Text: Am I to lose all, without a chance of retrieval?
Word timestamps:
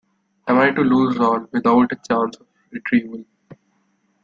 Am 0.47 0.57
I 0.57 0.71
to 0.71 0.81
lose 0.81 1.19
all, 1.19 1.45
without 1.51 1.91
a 1.91 1.95
chance 2.07 2.35
of 2.37 2.47
retrieval? 2.71 3.23